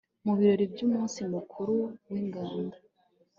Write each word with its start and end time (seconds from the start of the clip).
mu 0.25 0.33
birori 0.37 0.65
by'umunsi 0.73 1.19
mukuru 1.33 1.73
w'ingando 2.11 2.77